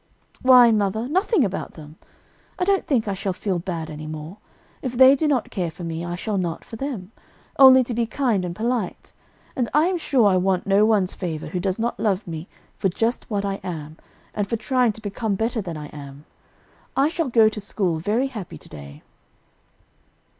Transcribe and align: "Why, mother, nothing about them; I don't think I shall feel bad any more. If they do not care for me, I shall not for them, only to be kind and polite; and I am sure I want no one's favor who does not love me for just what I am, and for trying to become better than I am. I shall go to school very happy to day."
"Why, 0.41 0.71
mother, 0.71 1.07
nothing 1.07 1.45
about 1.45 1.75
them; 1.75 1.95
I 2.57 2.63
don't 2.63 2.87
think 2.87 3.07
I 3.07 3.13
shall 3.13 3.33
feel 3.33 3.59
bad 3.59 3.87
any 3.87 4.07
more. 4.07 4.37
If 4.81 4.97
they 4.97 5.15
do 5.15 5.27
not 5.27 5.51
care 5.51 5.69
for 5.69 5.83
me, 5.83 6.03
I 6.03 6.15
shall 6.15 6.39
not 6.39 6.65
for 6.65 6.75
them, 6.75 7.11
only 7.59 7.83
to 7.83 7.93
be 7.93 8.07
kind 8.07 8.43
and 8.43 8.55
polite; 8.55 9.13
and 9.55 9.69
I 9.75 9.85
am 9.85 9.99
sure 9.99 10.25
I 10.25 10.37
want 10.37 10.65
no 10.65 10.87
one's 10.87 11.13
favor 11.13 11.49
who 11.49 11.59
does 11.59 11.77
not 11.77 11.99
love 11.99 12.25
me 12.25 12.47
for 12.75 12.89
just 12.89 13.29
what 13.29 13.45
I 13.45 13.59
am, 13.63 13.95
and 14.33 14.47
for 14.49 14.57
trying 14.57 14.91
to 14.93 15.01
become 15.01 15.35
better 15.35 15.61
than 15.61 15.77
I 15.77 15.85
am. 15.89 16.25
I 16.97 17.07
shall 17.07 17.29
go 17.29 17.47
to 17.49 17.61
school 17.61 17.99
very 17.99 18.25
happy 18.25 18.57
to 18.57 18.69
day." 18.69 19.03